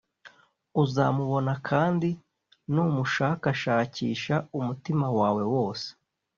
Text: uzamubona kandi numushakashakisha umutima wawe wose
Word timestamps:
uzamubona 0.83 1.51
kandi 1.69 2.09
numushakashakisha 2.73 4.35
umutima 4.59 5.05
wawe 5.19 5.43
wose 5.53 5.87